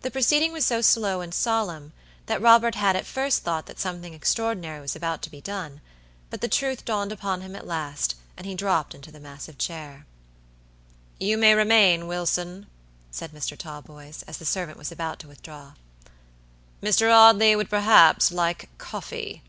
The 0.00 0.10
proceeding 0.10 0.54
was 0.54 0.64
so 0.64 0.80
slow 0.80 1.20
and 1.20 1.34
solemn, 1.34 1.92
that 2.24 2.40
Robert 2.40 2.76
had 2.76 2.96
at 2.96 3.04
first 3.04 3.42
thought 3.42 3.66
that 3.66 3.78
something 3.78 4.14
extraordinary 4.14 4.80
was 4.80 4.96
about 4.96 5.20
to 5.20 5.30
be 5.30 5.42
done; 5.42 5.82
but 6.30 6.40
the 6.40 6.48
truth 6.48 6.86
dawned 6.86 7.12
upon 7.12 7.42
him 7.42 7.54
at 7.54 7.66
last, 7.66 8.14
and 8.38 8.46
he 8.46 8.54
dropped 8.54 8.94
into 8.94 9.12
the 9.12 9.20
massive 9.20 9.58
chair. 9.58 10.06
"You 11.20 11.36
may 11.36 11.52
remain, 11.52 12.06
Wilson," 12.06 12.68
said 13.10 13.32
Mr. 13.32 13.54
Talboys, 13.54 14.22
as 14.26 14.38
the 14.38 14.46
servant 14.46 14.78
was 14.78 14.90
about 14.90 15.18
to 15.18 15.28
withdraw; 15.28 15.74
"Mr. 16.82 17.10
Audley 17.12 17.54
would 17.54 17.68
perhaps 17.68 18.32
like 18.32 18.70
coffee." 18.78 19.42